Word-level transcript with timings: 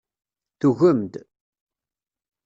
Tugem-d. 0.59 1.13